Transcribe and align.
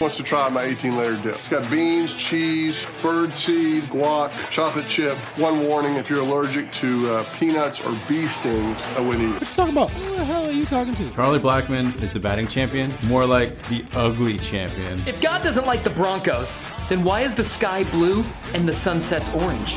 Wants 0.00 0.16
to 0.16 0.22
try 0.24 0.48
my 0.48 0.64
18 0.64 0.96
layer 0.96 1.16
dip. 1.16 1.38
It's 1.38 1.48
got 1.48 1.70
beans, 1.70 2.14
cheese, 2.14 2.84
bird 3.00 3.34
seed, 3.34 3.84
guac, 3.84 4.32
chocolate 4.50 4.88
chip. 4.88 5.16
One 5.38 5.66
warning 5.66 5.94
if 5.94 6.10
you're 6.10 6.20
allergic 6.20 6.72
to 6.72 7.10
uh, 7.10 7.24
peanuts 7.38 7.80
or 7.80 7.96
bee 8.08 8.26
stings, 8.26 8.80
I 8.96 9.00
wouldn't 9.00 9.22
eat 9.22 9.28
it. 9.28 9.32
What 9.34 9.40
you 9.40 9.46
talking 9.46 9.72
about? 9.72 9.90
Who 9.92 10.16
the 10.16 10.24
hell 10.24 10.46
are 10.46 10.50
you 10.50 10.64
talking 10.64 10.94
to? 10.94 11.10
Charlie 11.12 11.38
Blackmon 11.38 12.02
is 12.02 12.12
the 12.12 12.20
batting 12.20 12.48
champion, 12.48 12.92
more 13.04 13.24
like 13.24 13.56
the 13.68 13.84
ugly 13.94 14.36
champion. 14.38 15.00
If 15.06 15.20
God 15.20 15.42
doesn't 15.42 15.66
like 15.66 15.84
the 15.84 15.90
Broncos, 15.90 16.60
then 16.88 17.04
why 17.04 17.20
is 17.20 17.34
the 17.34 17.44
sky 17.44 17.84
blue 17.84 18.24
and 18.52 18.66
the 18.68 18.74
sunset's 18.74 19.28
orange? 19.30 19.76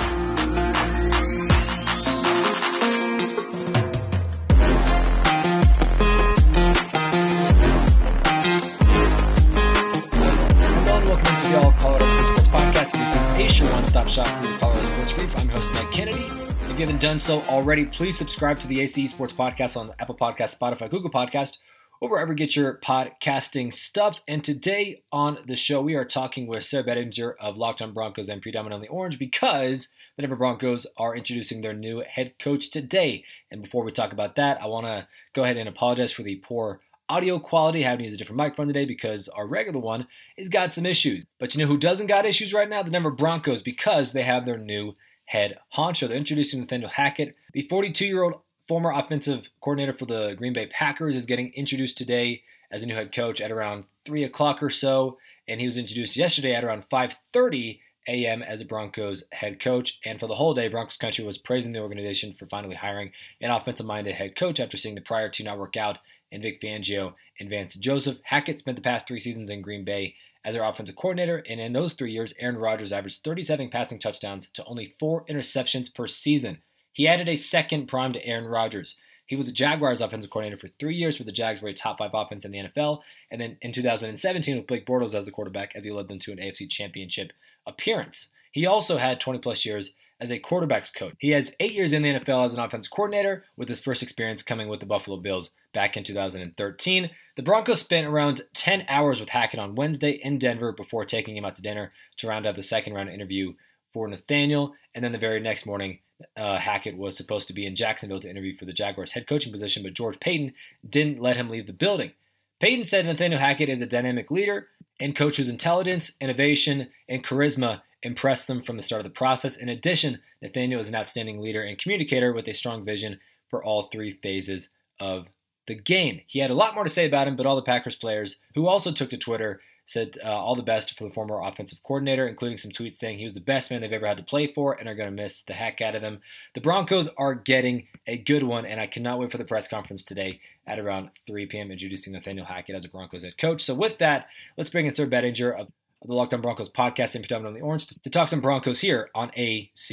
Shop 14.17 14.43
for 14.43 14.51
the 14.51 14.57
Colorado 14.57 14.81
Sports 14.81 15.13
Brief. 15.13 15.37
I'm 15.37 15.45
your 15.45 15.57
host 15.57 15.71
Mike 15.73 15.91
Kennedy. 15.91 16.23
If 16.23 16.79
you 16.79 16.87
haven't 16.87 17.01
done 17.01 17.19
so 17.19 17.41
already, 17.43 17.85
please 17.85 18.17
subscribe 18.17 18.59
to 18.61 18.67
the 18.67 18.81
ACE 18.81 19.11
Sports 19.11 19.31
Podcast 19.31 19.77
on 19.77 19.93
Apple 19.99 20.17
Podcast, 20.17 20.57
Spotify, 20.57 20.89
Google 20.89 21.11
Podcast, 21.11 21.59
or 22.01 22.09
wherever 22.09 22.31
you 22.31 22.35
get 22.35 22.55
your 22.55 22.79
podcasting 22.79 23.71
stuff. 23.71 24.23
And 24.27 24.43
today 24.43 25.03
on 25.11 25.37
the 25.45 25.55
show, 25.55 25.81
we 25.81 25.93
are 25.93 26.03
talking 26.03 26.47
with 26.47 26.63
Sarah 26.63 26.83
Bettinger 26.83 27.33
of 27.39 27.59
Locked 27.59 27.83
On 27.83 27.93
Broncos 27.93 28.27
and 28.27 28.41
Predominantly 28.41 28.87
Orange 28.87 29.19
because 29.19 29.89
the 30.15 30.23
Denver 30.23 30.35
Broncos 30.35 30.87
are 30.97 31.15
introducing 31.15 31.61
their 31.61 31.75
new 31.75 31.99
head 32.09 32.39
coach 32.39 32.71
today. 32.71 33.23
And 33.52 33.61
before 33.61 33.83
we 33.83 33.91
talk 33.91 34.13
about 34.13 34.35
that, 34.38 34.59
I 34.59 34.65
want 34.65 34.88
to 34.88 35.07
go 35.33 35.43
ahead 35.43 35.57
and 35.57 35.69
apologize 35.69 36.11
for 36.11 36.23
the 36.23 36.38
poor 36.38 36.79
audio 37.09 37.39
quality. 37.39 37.81
Having 37.81 38.00
to 38.00 38.06
use 38.06 38.14
a 38.14 38.17
different 38.17 38.38
microphone 38.38 38.67
today 38.67 38.86
because 38.86 39.28
our 39.30 39.47
regular 39.47 39.80
one 39.80 40.08
has 40.38 40.50
got 40.50 40.73
some 40.73 40.86
issues. 40.86 41.23
But 41.39 41.56
you 41.56 41.61
know 41.61 41.67
who 41.67 41.78
doesn't 41.78 42.08
got 42.08 42.25
issues 42.25 42.53
right 42.53 42.70
now? 42.70 42.83
The 42.83 42.91
Denver 42.91 43.11
Broncos 43.11 43.61
because 43.61 44.14
they 44.14 44.23
have 44.23 44.45
their 44.45 44.58
new 44.58 44.95
head 45.25 45.59
honcho. 45.75 46.08
They're 46.08 46.17
introducing 46.17 46.59
Nathaniel 46.59 46.89
Hackett, 46.89 47.36
the 47.53 47.61
42 47.64 48.05
year 48.05 48.23
old 48.23 48.41
former 48.67 48.91
offensive 48.91 49.49
coordinator 49.61 49.94
for 49.94 50.05
the 50.05 50.36
Green 50.38 50.53
Bay 50.53 50.67
Packers, 50.67 51.16
is 51.16 51.25
getting 51.25 51.53
introduced 51.53 51.97
today 51.97 52.44
as 52.72 52.83
a 52.83 52.86
new 52.86 52.95
head 52.95 53.14
coach 53.14 53.39
at 53.39 53.52
around 53.52 53.86
3 54.05 54.23
o'clock 54.23 54.61
or 54.61 54.69
so. 54.69 55.17
And 55.47 55.61
he 55.61 55.66
was 55.66 55.77
introduced 55.77 56.17
yesterday 56.17 56.53
at 56.53 56.64
around 56.64 56.89
5:30 56.89 57.80
a.m. 58.09 58.42
as 58.42 58.61
a 58.61 58.66
Broncos 58.66 59.23
head 59.33 59.59
coach. 59.59 59.99
And 60.05 60.19
for 60.19 60.27
the 60.27 60.36
whole 60.36 60.53
day, 60.53 60.69
Broncos 60.69 60.97
country 60.97 61.25
was 61.25 61.38
praising 61.38 61.73
the 61.73 61.81
organization 61.81 62.33
for 62.33 62.45
finally 62.45 62.75
hiring 62.75 63.11
an 63.42 63.52
offensive-minded 63.52 64.16
head 64.16 64.36
coach 64.36 64.59
after 64.59 64.77
seeing 64.77 64.95
the 64.95 65.02
prior 65.02 65.30
two 65.30 65.44
not 65.44 65.58
work 65.58 65.77
out 65.77 65.99
in 66.31 66.42
Vic 66.42 66.61
Fangio 66.61 67.14
and 67.39 67.50
Vance 67.50 67.75
Joseph. 67.75 68.20
Hackett 68.23 68.59
spent 68.59 68.75
the 68.75 68.83
past 68.83 69.08
three 69.08 69.20
seasons 69.20 69.50
in 69.50 69.61
Green 69.61 69.83
Bay 69.83 70.16
as 70.44 70.56
their 70.56 70.64
offensive 70.64 70.95
coordinator, 70.95 71.44
and 71.50 71.59
in 71.59 71.73
those 71.73 71.94
three 71.94 72.11
years, 72.11 72.33
Aaron 72.39 72.58
Rodgers 72.58 72.94
averaged 72.94 73.23
37 73.23 73.70
passing 73.70 74.00
touchdowns 74.00 74.50
to 74.52 74.64
only 74.66 74.94
four 75.00 75.25
interceptions 75.25 75.94
per 75.94 76.08
season. 76.08 76.59
He 76.94 77.08
added 77.08 77.28
a 77.28 77.36
second 77.36 77.88
prime 77.88 78.14
to 78.14 78.25
Aaron 78.25 78.45
Rodgers. 78.45 78.98
He 79.25 79.36
was 79.36 79.50
a 79.50 79.53
Jaguars 79.53 80.00
offensive 80.00 80.31
coordinator 80.31 80.58
for 80.58 80.70
three 80.80 80.95
years, 80.95 81.20
where 81.20 81.25
the 81.25 81.33
Jags 81.33 81.61
were 81.61 81.67
a 81.67 81.73
top 81.73 81.98
five 81.98 82.11
offense 82.14 82.45
in 82.45 82.52
the 82.52 82.59
NFL, 82.59 83.02
and 83.30 83.42
then 83.42 83.58
in 83.61 83.73
2017 83.73 84.55
with 84.55 84.67
Blake 84.67 84.86
Bortles 84.86 85.14
as 85.14 85.25
the 85.25 85.31
quarterback, 85.31 85.75
as 85.75 85.83
he 85.83 85.92
led 85.92 86.08
them 86.08 86.20
to 86.20 86.31
an 86.31 86.38
AFC 86.38 86.70
Championship 86.70 87.33
appearance. 87.66 88.30
He 88.52 88.66
also 88.66 88.98
had 88.98 89.20
20 89.20 89.39
plus 89.39 89.66
years 89.66 89.95
as 90.19 90.31
a 90.31 90.39
quarterbacks 90.39 90.93
coach. 90.93 91.13
He 91.19 91.29
has 91.31 91.55
eight 91.59 91.73
years 91.73 91.93
in 91.93 92.01
the 92.01 92.15
NFL 92.15 92.45
as 92.45 92.53
an 92.53 92.63
offensive 92.63 92.91
coordinator, 92.91 93.45
with 93.55 93.69
his 93.69 93.79
first 93.79 94.01
experience 94.01 94.41
coming 94.43 94.67
with 94.67 94.79
the 94.79 94.85
Buffalo 94.85 95.17
Bills 95.17 95.51
back 95.73 95.95
in 95.95 96.03
2013. 96.03 97.09
The 97.35 97.43
Broncos 97.43 97.79
spent 97.79 98.07
around 98.07 98.41
10 98.53 98.85
hours 98.89 99.19
with 99.19 99.29
Hackett 99.29 99.59
on 99.59 99.75
Wednesday 99.75 100.19
in 100.23 100.39
Denver 100.39 100.71
before 100.71 101.05
taking 101.05 101.37
him 101.37 101.45
out 101.45 101.55
to 101.55 101.61
dinner 101.61 101.91
to 102.17 102.27
round 102.27 102.47
out 102.47 102.55
the 102.55 102.61
second 102.61 102.93
round 102.93 103.09
interview 103.09 103.53
for 103.93 104.07
Nathaniel. 104.07 104.73
And 104.95 105.03
then 105.03 105.11
the 105.11 105.17
very 105.17 105.39
next 105.39 105.65
morning, 105.65 105.99
uh, 106.35 106.57
Hackett 106.57 106.97
was 106.97 107.15
supposed 107.15 107.47
to 107.47 107.53
be 107.53 107.65
in 107.65 107.75
Jacksonville 107.75 108.19
to 108.19 108.30
interview 108.30 108.55
for 108.55 108.65
the 108.65 108.73
Jaguars 108.73 109.11
head 109.11 109.27
coaching 109.27 109.52
position, 109.52 109.83
but 109.83 109.93
George 109.93 110.19
Paton 110.19 110.53
didn't 110.87 111.19
let 111.19 111.37
him 111.37 111.49
leave 111.49 111.67
the 111.67 111.73
building. 111.73 112.11
Paton 112.59 112.86
said 112.86 113.05
Nathaniel 113.05 113.39
Hackett 113.39 113.69
is 113.69 113.81
a 113.83 113.87
dynamic 113.87 114.31
leader 114.31 114.67
and 114.99 115.15
coach 115.15 115.37
whose 115.37 115.49
intelligence, 115.49 116.17
innovation, 116.19 116.87
and 117.08 117.23
charisma 117.23 117.81
impressed 118.03 118.47
them 118.47 118.61
from 118.61 118.77
the 118.77 118.83
start 118.83 118.99
of 118.99 119.05
the 119.05 119.09
process. 119.09 119.58
In 119.58 119.69
addition, 119.69 120.19
Nathaniel 120.41 120.80
is 120.80 120.89
an 120.89 120.95
outstanding 120.95 121.41
leader 121.41 121.61
and 121.61 121.77
communicator 121.77 122.33
with 122.33 122.47
a 122.47 122.53
strong 122.53 122.85
vision 122.85 123.19
for 123.49 123.63
all 123.63 123.83
three 123.83 124.11
phases 124.11 124.69
of 124.99 125.30
the 125.67 125.75
game. 125.75 126.21
He 126.27 126.39
had 126.39 126.52
a 126.52 126.55
lot 126.55 126.75
more 126.75 126.83
to 126.83 126.89
say 126.89 127.05
about 127.05 127.27
him, 127.27 127.36
but 127.36 127.45
all 127.45 127.55
the 127.55 127.61
Packers 127.61 127.95
players 127.95 128.38
who 128.56 128.68
also 128.68 128.91
took 128.91 129.09
to 129.09 129.18
Twitter 129.18 129.59
said 129.88 130.18
uh, 130.24 130.28
all 130.28 130.56
the 130.56 130.63
best 130.63 130.97
for 130.97 131.06
the 131.06 131.09
former 131.09 131.41
offensive 131.41 131.81
coordinator, 131.81 132.28
including 132.28 132.57
some 132.57 132.72
tweets 132.72 132.96
saying 132.96 133.18
he 133.18 133.24
was 133.24 133.36
the 133.36 133.41
best 133.41 133.72
man 133.72 133.80
they've 133.80 133.94
ever 133.94 134.06
had 134.06 134.18
to 134.18 134.24
play 134.24 134.46
for 134.46 134.74
and 134.74 134.88
are 134.88 134.96
going 134.96 135.09
to 135.09 135.24
miss 135.24 135.44
the 135.44 135.53
heck 135.53 135.80
out 135.80 135.96
of 135.96 136.03
him. 136.03 136.19
The 136.56 136.62
Broncos 136.62 137.07
are 137.18 137.34
getting 137.34 137.88
a 138.06 138.18
good 138.18 138.44
one, 138.44 138.66
and 138.66 138.81
I 138.81 138.88
cannot 138.88 139.18
wait 139.18 139.31
for 139.31 139.38
the 139.38 139.46
press 139.46 139.68
conference 139.68 140.03
today 140.03 140.41
at 140.68 140.78
around 140.78 141.12
3 141.25 141.46
p.m. 141.46 141.72
introducing 141.72 142.12
Nathaniel 142.12 142.46
Hackett 142.46 142.75
as 142.75 142.84
a 142.84 142.90
Broncos 142.90 143.24
head 143.24 143.38
coach. 143.38 143.62
So 143.62 143.74
with 143.74 143.97
that, 144.00 144.28
let's 144.57 144.69
bring 144.69 144.86
in 144.86 144.91
Sarah 144.91 145.09
Bettinger 145.09 145.52
of, 145.52 145.72
of 146.02 146.08
the 146.08 146.13
Locked 146.13 146.34
On 146.34 146.41
Broncos 146.41 146.69
podcast 146.69 147.16
and 147.16 147.24
predominantly 147.24 147.62
orange 147.62 147.88
to, 147.88 148.00
to 148.02 148.09
talk 148.09 148.28
some 148.28 148.41
Broncos 148.41 148.80
here 148.80 149.09
on 149.16 149.31
ACE. 149.35 149.91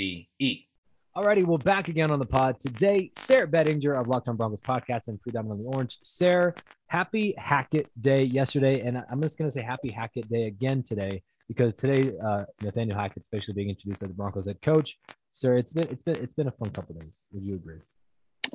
Alrighty, 1.16 1.44
well, 1.44 1.58
back 1.58 1.88
again 1.88 2.10
on 2.10 2.18
the 2.18 2.26
pod 2.26 2.58
today. 2.58 3.10
Sarah 3.16 3.46
Bettinger 3.46 3.94
of 3.94 4.08
Locked 4.08 4.28
On 4.28 4.36
Broncos 4.36 4.60
podcast 4.60 5.08
and 5.08 5.20
predominantly 5.22 5.64
orange. 5.64 5.98
Sarah, 6.02 6.54
happy 6.88 7.34
Hackett 7.38 7.88
Day 8.00 8.24
yesterday, 8.24 8.80
and 8.80 9.02
I'm 9.10 9.22
just 9.22 9.38
going 9.38 9.48
to 9.48 9.52
say 9.52 9.62
happy 9.62 9.90
Hackett 9.90 10.28
Day 10.28 10.46
again 10.46 10.82
today 10.82 11.22
because 11.48 11.76
today 11.76 12.12
uh, 12.24 12.44
Nathaniel 12.60 12.98
Hackett's 12.98 13.28
officially 13.28 13.54
being 13.54 13.70
introduced 13.70 14.02
as 14.02 14.08
the 14.08 14.14
Broncos 14.14 14.46
head 14.46 14.60
coach. 14.60 14.98
Sarah, 15.32 15.58
it's 15.58 15.72
been 15.72 15.88
it's 15.88 16.02
been 16.02 16.16
it's 16.16 16.34
been 16.34 16.48
a 16.48 16.52
fun 16.52 16.70
couple 16.70 16.96
days. 16.96 17.26
Would 17.32 17.44
you 17.44 17.54
agree? 17.54 17.78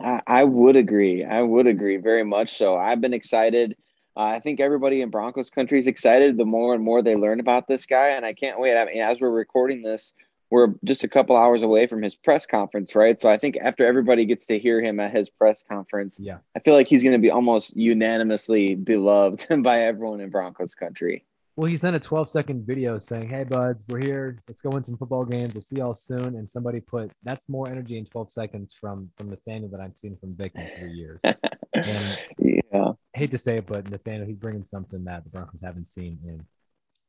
I, 0.03 0.21
I 0.27 0.43
would 0.43 0.75
agree. 0.75 1.25
I 1.25 1.41
would 1.41 1.67
agree 1.67 1.97
very 1.97 2.23
much 2.23 2.57
so. 2.57 2.77
I've 2.77 3.01
been 3.01 3.13
excited. 3.13 3.75
Uh, 4.19 4.23
I 4.23 4.39
think 4.41 4.59
everybody 4.59 5.01
in 5.01 5.09
Broncos 5.09 5.49
country 5.49 5.79
is 5.79 5.87
excited 5.87 6.37
the 6.37 6.43
more 6.43 6.73
and 6.73 6.83
more 6.83 7.01
they 7.01 7.15
learn 7.15 7.39
about 7.39 7.69
this 7.69 7.85
guy, 7.85 8.09
and 8.09 8.25
I 8.25 8.33
can't 8.33 8.59
wait. 8.59 8.75
I 8.75 8.83
mean, 8.83 9.01
as 9.01 9.21
we're 9.21 9.29
recording 9.29 9.81
this 9.81 10.13
we're 10.49 10.73
just 10.83 11.03
a 11.03 11.07
couple 11.07 11.35
hours 11.35 11.61
away 11.61 11.87
from 11.87 12.01
his 12.01 12.15
press 12.15 12.45
conference, 12.45 12.95
right? 12.95 13.19
So 13.21 13.29
I 13.29 13.37
think 13.37 13.57
after 13.61 13.85
everybody 13.85 14.25
gets 14.25 14.47
to 14.47 14.57
hear 14.57 14.81
him 14.81 14.99
at 14.99 15.11
his 15.11 15.29
press 15.29 15.63
conference, 15.63 16.19
yeah, 16.19 16.37
I 16.55 16.59
feel 16.59 16.73
like 16.73 16.87
he's 16.87 17.03
going 17.03 17.13
to 17.13 17.19
be 17.19 17.31
almost 17.31 17.77
unanimously 17.77 18.75
beloved 18.75 19.45
by 19.63 19.83
everyone 19.83 20.21
in 20.21 20.29
Broncos 20.29 20.75
country. 20.75 21.25
Well, 21.55 21.69
he 21.69 21.75
sent 21.75 21.95
a 21.95 21.99
12 21.99 22.29
second 22.29 22.65
video 22.65 22.99
saying, 22.99 23.27
Hey, 23.27 23.43
buds, 23.43 23.83
we're 23.89 23.99
here. 23.99 24.39
Let's 24.47 24.61
go 24.61 24.69
win 24.69 24.83
some 24.83 24.97
football 24.97 25.25
games. 25.25 25.53
We'll 25.53 25.61
see 25.61 25.75
y'all 25.75 25.93
soon. 25.93 26.35
And 26.35 26.49
somebody 26.49 26.79
put 26.79 27.11
that's 27.23 27.49
more 27.49 27.67
energy 27.67 27.97
in 27.97 28.05
12 28.05 28.31
seconds 28.31 28.73
from 28.79 29.09
from 29.17 29.29
Nathaniel 29.29 29.69
that 29.71 29.81
I've 29.81 29.97
seen 29.97 30.17
from 30.21 30.35
Vic 30.35 30.53
in 30.55 30.69
three 30.79 30.93
years. 30.93 31.21
and 31.73 32.19
yeah. 32.39 32.91
Hate 33.19 33.31
to 33.31 33.37
say 33.37 33.57
it, 33.57 33.67
but 33.67 33.89
Nathaniel, 33.89 34.25
he's 34.25 34.37
bringing 34.37 34.65
something 34.65 35.03
that 35.03 35.25
the 35.25 35.29
Broncos 35.29 35.59
haven't 35.61 35.87
seen 35.87 36.19
in 36.25 36.45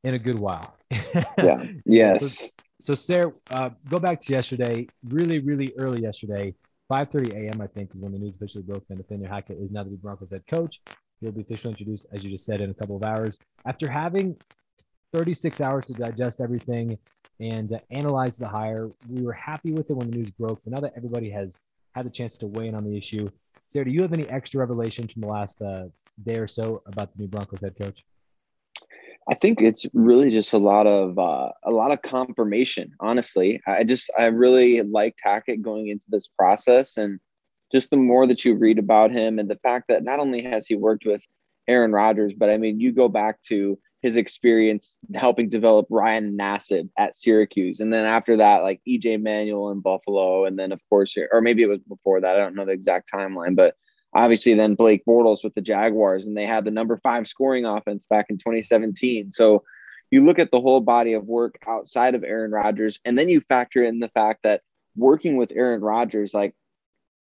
in 0.03 0.15
a 0.15 0.19
good 0.19 0.39
while. 0.39 0.75
yeah. 1.39 1.63
Yes. 1.85 2.37
So, 2.37 2.51
so 2.81 2.95
Sarah, 2.97 3.33
uh, 3.49 3.71
go 3.89 4.01
back 4.01 4.21
to 4.23 4.33
yesterday. 4.33 4.89
Really, 5.09 5.39
really 5.39 5.73
early 5.79 6.03
yesterday, 6.03 6.55
5:30 6.91 7.35
a.m. 7.35 7.61
I 7.61 7.69
think 7.69 7.91
is 7.95 8.01
when 8.01 8.11
the 8.11 8.19
news 8.19 8.35
officially 8.35 8.65
broke 8.65 8.89
that 8.89 8.99
Nathaniel 8.99 9.31
Hackett 9.31 9.59
is 9.59 9.71
now 9.71 9.85
the 9.85 9.91
Broncos 9.91 10.33
head 10.33 10.43
coach. 10.49 10.81
He'll 11.21 11.31
be 11.31 11.43
officially 11.43 11.73
introduced, 11.75 12.09
as 12.13 12.25
you 12.25 12.31
just 12.31 12.45
said, 12.45 12.61
in 12.61 12.71
a 12.71 12.75
couple 12.75 12.97
of 12.97 13.05
hours. 13.05 13.39
After 13.65 13.89
having 13.89 14.35
36 15.13 15.61
hours 15.61 15.85
to 15.87 15.93
digest 15.93 16.41
everything 16.41 16.99
and 17.39 17.73
uh, 17.73 17.79
analyze 17.93 18.37
the 18.37 18.49
hire, 18.49 18.89
we 19.09 19.23
were 19.23 19.33
happy 19.35 19.71
with 19.71 19.91
it 19.91 19.93
when 19.93 20.11
the 20.11 20.17
news 20.17 20.31
broke. 20.31 20.61
But 20.65 20.73
now 20.73 20.81
that 20.81 20.95
everybody 20.97 21.31
has 21.31 21.57
had 21.95 22.05
the 22.05 22.11
chance 22.11 22.37
to 22.39 22.49
weigh 22.49 22.67
in 22.67 22.75
on 22.75 22.85
the 22.85 22.97
issue, 22.97 23.29
Sarah, 23.69 23.85
do 23.85 23.93
you 23.93 24.03
have 24.03 24.13
any 24.13 24.27
extra 24.29 24.59
revelations 24.59 25.13
from 25.13 25.23
the 25.23 25.29
last 25.29 25.63
uh, 25.63 25.85
day 26.25 26.37
or 26.37 26.49
so 26.49 26.83
about 26.87 27.13
the 27.13 27.23
new 27.23 27.29
Broncos 27.29 27.61
head 27.63 27.77
coach? 27.77 28.05
I 29.29 29.35
think 29.35 29.61
it's 29.61 29.87
really 29.93 30.31
just 30.31 30.53
a 30.53 30.59
lot 30.59 30.87
of 30.87 31.19
uh, 31.19 31.51
a 31.65 31.71
lot 31.71 31.93
of 31.93 32.03
confirmation. 32.03 32.93
Honestly, 33.01 33.61
I 33.67 33.85
just 33.85 34.11
I 34.19 34.27
really 34.27 34.83
liked 34.83 35.21
Hackett 35.23 35.63
going 35.63 35.89
into 35.89 36.07
this 36.09 36.29
process, 36.29 36.97
and 36.97 37.21
just 37.73 37.91
the 37.91 37.97
more 37.97 38.27
that 38.27 38.45
you 38.45 38.55
read 38.55 38.79
about 38.79 39.13
him, 39.13 39.39
and 39.39 39.49
the 39.49 39.59
fact 39.63 39.89
that 39.89 40.03
not 40.03 40.19
only 40.19 40.43
has 40.43 40.67
he 40.67 40.75
worked 40.75 41.05
with 41.07 41.25
Aaron 41.69 41.93
Rodgers, 41.93 42.35
but 42.35 42.51
I 42.51 42.57
mean, 42.57 42.81
you 42.81 42.93
go 42.93 43.09
back 43.09 43.41
to 43.45 43.79
his 44.03 44.17
experience 44.17 44.97
helping 45.15 45.51
develop 45.51 45.87
Ryan 45.91 46.37
Nassib 46.37 46.89
at 46.99 47.15
Syracuse, 47.15 47.81
and 47.81 47.93
then 47.93 48.07
after 48.07 48.39
that, 48.39 48.63
like 48.63 48.81
EJ 48.89 49.23
Manuel 49.23 49.71
in 49.71 49.81
Buffalo, 49.81 50.47
and 50.47 50.59
then 50.59 50.73
of 50.73 50.81
course, 50.89 51.15
or 51.31 51.41
maybe 51.41 51.63
it 51.63 51.69
was 51.69 51.81
before 51.89 52.21
that. 52.23 52.37
I 52.37 52.41
don't 52.41 52.57
know 52.57 52.65
the 52.65 52.73
exact 52.73 53.13
timeline, 53.13 53.55
but 53.55 53.77
obviously 54.15 54.55
then 54.55 54.75
Blake 54.75 55.05
Bortles 55.07 55.45
with 55.45 55.55
the 55.55 55.61
Jaguars, 55.61 56.25
and 56.25 56.37
they 56.37 56.47
had 56.47 56.65
the 56.65 56.71
number 56.71 56.97
five 56.97 57.29
scoring 57.29 57.65
offense 57.65 58.07
back 58.07 58.27
in 58.29 58.39
2017. 58.39 59.31
So 59.31 59.63
you 60.11 60.25
look 60.25 60.39
at 60.39 60.51
the 60.51 60.61
whole 60.61 60.81
body 60.81 61.13
of 61.13 61.25
work 61.27 61.57
outside 61.67 62.15
of 62.15 62.25
Aaron 62.25 62.51
Rodgers, 62.51 62.99
and 63.05 63.19
then 63.19 63.29
you 63.29 63.41
factor 63.41 63.85
in 63.85 64.01
the 64.01 64.09
fact 64.09 64.41
that 64.43 64.63
working 64.97 65.37
with 65.37 65.53
Aaron 65.55 65.81
Rodgers, 65.81 66.35
like 66.35 66.55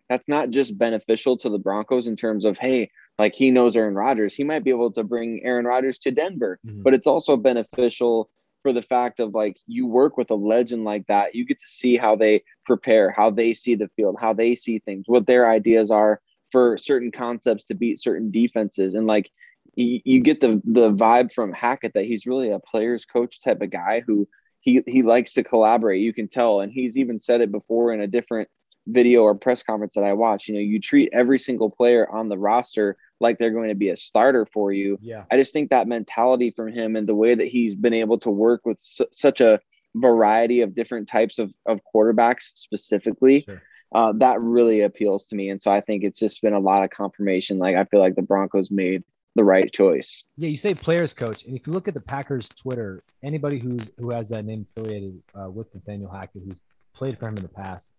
that's 0.08 0.26
not 0.26 0.50
just 0.50 0.76
beneficial 0.76 1.36
to 1.38 1.48
the 1.48 1.58
Broncos 1.58 2.08
in 2.08 2.16
terms 2.16 2.44
of, 2.44 2.58
hey, 2.58 2.90
like 3.18 3.34
he 3.34 3.52
knows 3.52 3.76
Aaron 3.76 3.94
Rodgers. 3.94 4.34
He 4.34 4.42
might 4.42 4.64
be 4.64 4.70
able 4.70 4.90
to 4.92 5.04
bring 5.04 5.40
Aaron 5.44 5.66
Rodgers 5.66 5.98
to 5.98 6.10
Denver, 6.10 6.58
mm-hmm. 6.66 6.82
but 6.82 6.94
it's 6.94 7.06
also 7.06 7.36
beneficial 7.36 8.28
for 8.62 8.72
the 8.72 8.82
fact 8.82 9.20
of 9.20 9.34
like 9.34 9.56
you 9.66 9.86
work 9.86 10.16
with 10.16 10.30
a 10.30 10.34
legend 10.34 10.84
like 10.84 11.06
that. 11.06 11.34
You 11.34 11.46
get 11.46 11.60
to 11.60 11.66
see 11.66 11.96
how 11.96 12.16
they 12.16 12.42
prepare, 12.66 13.10
how 13.10 13.30
they 13.30 13.54
see 13.54 13.76
the 13.76 13.88
field, 13.94 14.16
how 14.20 14.32
they 14.32 14.54
see 14.54 14.80
things, 14.80 15.04
what 15.06 15.26
their 15.26 15.48
ideas 15.48 15.90
are 15.90 16.20
for 16.50 16.76
certain 16.78 17.10
concepts 17.10 17.64
to 17.66 17.74
beat 17.74 18.00
certain 18.00 18.30
defenses. 18.30 18.94
And 18.94 19.06
like 19.06 19.30
you, 19.74 20.00
you 20.04 20.20
get 20.20 20.40
the 20.40 20.60
the 20.64 20.92
vibe 20.92 21.32
from 21.32 21.52
Hackett 21.52 21.94
that 21.94 22.06
he's 22.06 22.26
really 22.26 22.50
a 22.50 22.58
player's 22.58 23.04
coach 23.04 23.40
type 23.40 23.62
of 23.62 23.70
guy 23.70 24.02
who 24.06 24.28
he 24.60 24.82
he 24.86 25.02
likes 25.02 25.32
to 25.34 25.44
collaborate. 25.44 26.02
You 26.02 26.12
can 26.12 26.28
tell, 26.28 26.60
and 26.60 26.72
he's 26.72 26.98
even 26.98 27.18
said 27.18 27.40
it 27.40 27.52
before 27.52 27.92
in 27.92 28.00
a 28.00 28.06
different 28.06 28.48
video 28.86 29.22
or 29.22 29.34
press 29.34 29.62
conference 29.62 29.94
that 29.94 30.04
I 30.04 30.12
watched. 30.12 30.48
You 30.48 30.54
know, 30.54 30.60
you 30.60 30.80
treat 30.80 31.10
every 31.12 31.38
single 31.38 31.70
player 31.70 32.10
on 32.10 32.28
the 32.28 32.38
roster 32.38 32.96
like 33.20 33.38
they're 33.38 33.50
going 33.50 33.68
to 33.68 33.74
be 33.74 33.90
a 33.90 33.96
starter 33.96 34.46
for 34.52 34.72
you. 34.72 34.98
Yeah. 35.00 35.24
I 35.30 35.36
just 35.36 35.52
think 35.52 35.70
that 35.70 35.86
mentality 35.86 36.50
from 36.50 36.72
him 36.72 36.96
and 36.96 37.06
the 37.06 37.14
way 37.14 37.34
that 37.34 37.46
he's 37.46 37.74
been 37.74 37.94
able 37.94 38.18
to 38.18 38.30
work 38.30 38.62
with 38.64 38.80
su- 38.80 39.06
such 39.12 39.40
a 39.40 39.60
variety 39.94 40.62
of 40.62 40.74
different 40.74 41.08
types 41.08 41.38
of, 41.38 41.52
of 41.66 41.80
quarterbacks 41.94 42.52
specifically, 42.54 43.42
sure. 43.42 43.62
Uh, 43.92 44.12
that 44.16 44.40
really 44.40 44.82
appeals 44.82 45.24
to 45.24 45.36
me. 45.36 45.50
And 45.50 45.60
so 45.60 45.70
I 45.70 45.80
think 45.80 46.04
it's 46.04 46.18
just 46.18 46.42
been 46.42 46.54
a 46.54 46.60
lot 46.60 46.84
of 46.84 46.90
confirmation. 46.90 47.58
Like 47.58 47.76
I 47.76 47.84
feel 47.84 48.00
like 48.00 48.14
the 48.14 48.22
Broncos 48.22 48.70
made 48.70 49.02
the 49.36 49.44
right 49.44 49.72
choice. 49.72 50.24
Yeah, 50.36 50.48
you 50.48 50.56
say 50.56 50.74
players 50.74 51.14
coach, 51.14 51.44
and 51.44 51.56
if 51.56 51.66
you 51.66 51.72
look 51.72 51.88
at 51.88 51.94
the 51.94 52.00
Packers 52.00 52.48
Twitter, 52.48 53.02
anybody 53.22 53.58
who's 53.58 53.88
who 53.98 54.10
has 54.10 54.28
that 54.30 54.44
name 54.44 54.66
affiliated 54.70 55.20
uh, 55.40 55.50
with 55.50 55.72
Nathaniel 55.74 56.10
Hackett, 56.10 56.42
who's 56.46 56.60
played 56.94 57.18
for 57.18 57.28
him 57.28 57.36
in 57.36 57.42
the 57.42 57.48
past, 57.48 57.94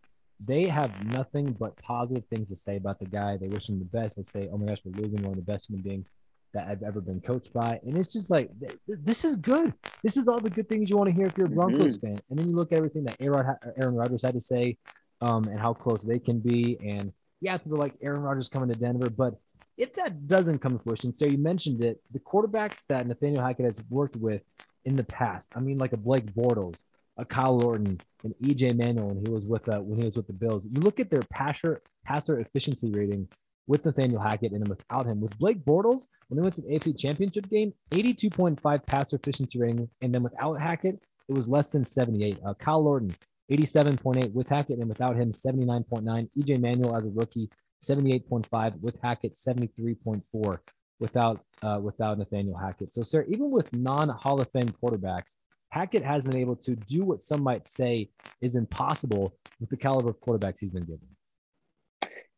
they 0.45 0.67
have 0.67 0.91
nothing 1.05 1.55
but 1.57 1.75
positive 1.77 2.25
things 2.29 2.49
to 2.49 2.55
say 2.55 2.75
about 2.77 2.99
the 2.99 3.05
guy. 3.05 3.37
They 3.37 3.47
wish 3.47 3.69
him 3.69 3.79
the 3.79 3.85
best. 3.85 4.17
They 4.17 4.23
say, 4.23 4.49
"Oh 4.51 4.57
my 4.57 4.67
gosh, 4.67 4.81
we're 4.83 5.01
losing 5.01 5.21
one 5.21 5.31
of 5.31 5.37
the 5.37 5.51
best 5.51 5.69
human 5.69 5.83
beings 5.83 6.07
that 6.53 6.67
I've 6.67 6.83
ever 6.83 6.99
been 6.99 7.21
coached 7.21 7.53
by," 7.53 7.79
and 7.85 7.97
it's 7.97 8.11
just 8.11 8.29
like 8.29 8.49
this 8.87 9.23
is 9.23 9.37
good. 9.37 9.73
This 10.03 10.17
is 10.17 10.27
all 10.27 10.41
the 10.41 10.49
good 10.49 10.67
things 10.67 10.89
you 10.89 10.97
want 10.97 11.09
to 11.09 11.15
hear 11.15 11.27
if 11.27 11.37
you're 11.37 11.47
a 11.47 11.49
Broncos 11.49 11.97
mm-hmm. 11.97 12.07
fan. 12.07 12.21
And 12.29 12.39
then 12.39 12.49
you 12.49 12.55
look 12.55 12.71
at 12.71 12.77
everything 12.77 13.05
that 13.05 13.17
Aaron 13.21 13.55
Aaron 13.77 13.95
Rodgers 13.95 14.23
had 14.23 14.33
to 14.33 14.41
say, 14.41 14.77
um, 15.21 15.47
and 15.47 15.59
how 15.59 15.73
close 15.73 16.03
they 16.03 16.19
can 16.19 16.39
be. 16.39 16.77
And 16.85 17.13
yeah, 17.39 17.57
people 17.57 17.77
like 17.77 17.93
Aaron 18.01 18.21
Rodgers 18.21 18.49
coming 18.49 18.69
to 18.69 18.75
Denver, 18.75 19.09
but 19.09 19.35
if 19.77 19.93
that 19.95 20.27
doesn't 20.27 20.59
come 20.59 20.77
to 20.77 20.83
fruition, 20.83 21.13
so 21.13 21.25
you 21.25 21.37
mentioned 21.37 21.83
it, 21.83 22.01
the 22.11 22.19
quarterbacks 22.19 22.83
that 22.89 23.07
Nathaniel 23.07 23.43
Hackett 23.43 23.65
has 23.65 23.81
worked 23.89 24.15
with 24.15 24.41
in 24.85 24.95
the 24.95 25.03
past. 25.03 25.51
I 25.55 25.59
mean, 25.59 25.77
like 25.77 25.93
a 25.93 25.97
Blake 25.97 26.33
Bortles, 26.33 26.83
a 27.17 27.25
Kyle 27.25 27.61
Orton, 27.63 27.99
and 28.23 28.35
EJ 28.43 28.77
Manuel 28.77 29.07
when 29.07 29.25
he 29.25 29.31
was 29.31 29.45
with 29.45 29.67
uh, 29.67 29.79
when 29.79 29.99
he 29.99 30.05
was 30.05 30.15
with 30.15 30.27
the 30.27 30.33
Bills. 30.33 30.67
You 30.71 30.81
look 30.81 30.99
at 30.99 31.09
their 31.09 31.23
passer 31.31 31.81
passer 32.05 32.39
efficiency 32.39 32.91
rating 32.91 33.27
with 33.67 33.85
Nathaniel 33.85 34.21
Hackett 34.21 34.51
and 34.51 34.67
without 34.67 35.05
him. 35.05 35.21
With 35.21 35.37
Blake 35.37 35.63
Bortles, 35.63 36.07
when 36.27 36.37
they 36.37 36.41
went 36.41 36.55
to 36.55 36.61
the 36.61 36.69
AFC 36.69 36.97
Championship 36.97 37.49
game, 37.49 37.73
82.5 37.91 38.85
passer 38.85 39.15
efficiency 39.15 39.59
rating, 39.59 39.89
and 40.01 40.13
then 40.13 40.23
without 40.23 40.59
Hackett, 40.59 41.01
it 41.27 41.33
was 41.33 41.47
less 41.47 41.69
than 41.69 41.85
78. 41.85 42.37
Uh, 42.45 42.53
Kyle 42.55 42.85
Orton, 42.85 43.15
87.8 43.51 44.31
with 44.31 44.47
Hackett, 44.47 44.79
and 44.79 44.87
without 44.87 45.17
him, 45.17 45.31
79.9. 45.31 46.29
EJ 46.37 46.59
Manuel 46.59 46.95
as 46.95 47.05
a 47.05 47.09
rookie, 47.09 47.49
78.5 47.83 48.79
with 48.79 48.95
Hackett, 49.03 49.33
73.4 49.33 50.59
without 50.99 51.43
uh, 51.63 51.79
without 51.81 52.17
Nathaniel 52.17 52.57
Hackett. 52.57 52.93
So, 52.93 53.03
Sarah, 53.03 53.25
even 53.27 53.51
with 53.51 53.71
non 53.73 54.07
Hall 54.09 54.39
of 54.39 54.49
Fame 54.51 54.73
quarterbacks, 54.81 55.35
Hackett 55.69 56.03
has 56.03 56.25
been 56.25 56.37
able 56.37 56.55
to 56.57 56.75
do 56.75 57.03
what 57.03 57.23
some 57.23 57.43
might 57.43 57.67
say 57.67 58.09
is 58.39 58.55
impossible 58.55 59.35
with 59.59 59.69
the 59.69 59.77
caliber 59.77 60.09
of 60.09 60.21
quarterbacks 60.21 60.59
he's 60.59 60.69
been 60.69 60.85
given. 60.85 61.07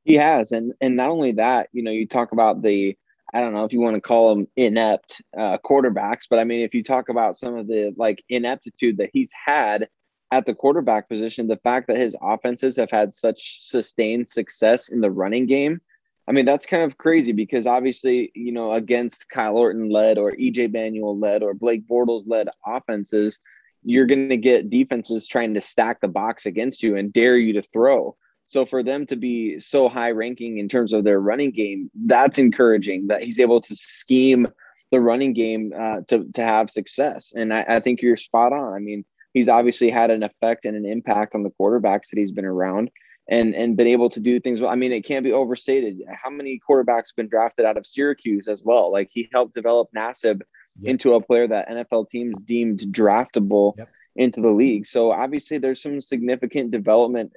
He 0.04 0.16
has, 0.16 0.52
and 0.52 0.74
and 0.82 0.96
not 0.96 1.10
only 1.10 1.34
that, 1.34 1.70
you 1.74 1.84
know, 1.84 1.92
you 1.92 2.08
talk 2.08 2.32
about 2.32 2.64
the 2.64 2.98
I 3.34 3.42
don't 3.42 3.54
know 3.54 3.66
if 3.66 3.74
you 3.74 3.82
want 3.82 3.96
to 3.96 4.02
call 4.02 4.34
them 4.34 4.48
inept 4.56 5.22
uh, 5.38 5.58
quarterbacks, 5.64 6.28
but 6.30 6.40
I 6.40 6.44
mean, 6.44 6.62
if 6.62 6.74
you 6.74 6.84
talk 6.84 7.10
about 7.10 7.36
some 7.36 7.56
of 7.56 7.68
the 7.68 7.94
like 7.98 8.24
ineptitude 8.30 8.98
that 8.98 9.10
he's 9.14 9.32
had 9.46 9.88
at 10.34 10.48
the 10.48 10.56
quarterback 10.56 11.08
position, 11.08 11.48
the 11.48 11.58
fact 11.58 11.88
that 11.88 11.98
his 11.98 12.16
offenses 12.20 12.76
have 12.78 12.90
had 12.90 13.14
such 13.14 13.60
sustained 13.62 14.28
success 14.28 14.90
in 14.90 15.00
the 15.00 15.12
running 15.12 15.46
game, 15.46 15.80
I 16.28 16.32
mean, 16.32 16.46
that's 16.46 16.66
kind 16.66 16.84
of 16.84 16.98
crazy 16.98 17.34
because 17.34 17.68
obviously, 17.68 18.32
you 18.34 18.52
know, 18.52 18.74
against 18.74 19.30
Kyle 19.30 19.58
Orton 19.58 19.90
led 19.90 20.18
or 20.18 20.32
EJ 20.32 20.74
Manuel 20.74 21.20
led 21.20 21.44
or 21.44 21.54
Blake 21.54 21.88
Bortles 21.88 22.24
led 22.26 22.50
offenses, 22.66 23.40
you're 23.84 24.08
going 24.08 24.30
to 24.30 24.38
get 24.38 24.72
defenses 24.72 25.28
trying 25.28 25.54
to 25.54 25.62
stack 25.62 26.02
the 26.02 26.08
box 26.08 26.48
against 26.48 26.82
you 26.82 26.98
and 26.98 27.14
dare 27.14 27.38
you 27.38 27.54
to 27.54 27.62
throw. 27.62 28.16
So 28.48 28.66
for 28.66 28.82
them 28.82 29.06
to 29.08 29.16
be 29.16 29.60
so 29.60 29.88
high 29.88 30.12
ranking 30.12 30.58
in 30.58 30.68
terms 30.68 30.94
of 30.94 31.04
their 31.04 31.20
running 31.20 31.52
game, 31.52 31.92
that's 32.06 32.40
encouraging 32.40 33.08
that 33.08 33.22
he's 33.22 33.40
able 33.40 33.62
to 33.62 33.76
scheme 33.76 34.48
the 34.92 35.00
running 35.00 35.34
game 35.34 35.74
uh, 35.78 36.02
to, 36.08 36.26
to 36.34 36.44
have 36.44 36.72
success. 36.72 37.34
And 37.36 37.54
I, 37.54 37.66
I 37.68 37.80
think 37.82 38.02
you're 38.02 38.18
spot 38.18 38.52
on. 38.52 38.74
I 38.74 38.80
mean, 38.80 39.06
he's 39.34 39.50
obviously 39.50 39.90
had 39.90 40.12
an 40.12 40.24
effect 40.24 40.66
and 40.66 40.78
an 40.78 40.86
impact 40.86 41.36
on 41.36 41.44
the 41.44 41.52
quarterbacks 41.60 42.10
that 42.10 42.18
he's 42.18 42.32
been 42.32 42.46
around 42.46 42.90
and 43.30 43.56
and 43.56 43.78
been 43.78 43.88
able 43.88 44.10
to 44.10 44.20
do 44.20 44.40
things 44.40 44.60
well. 44.60 44.70
I 44.70 44.76
mean, 44.76 44.92
it 44.92 45.06
can't 45.06 45.24
be 45.24 45.32
overstated. 45.32 46.02
How 46.10 46.30
many 46.30 46.60
quarterbacks 46.70 47.10
have 47.10 47.16
been 47.18 47.30
drafted 47.30 47.66
out 47.66 47.78
of 47.78 47.88
Syracuse 47.88 48.48
as 48.48 48.62
well? 48.64 48.92
Like 48.92 49.10
he 49.12 49.30
helped 49.34 49.54
develop 49.54 49.90
Nassib 49.96 50.42
yep. 50.80 50.92
into 50.92 51.14
a 51.14 51.22
player 51.22 51.48
that 51.48 51.70
NFL 51.70 52.10
teams 52.10 52.40
deemed 52.42 52.80
draftable 52.92 53.74
yep. 53.78 53.90
into 54.16 54.42
the 54.42 54.52
league. 54.52 54.86
So 54.86 55.12
obviously 55.12 55.58
there's 55.58 55.82
some 55.82 56.02
significant 56.02 56.72
development, 56.72 57.34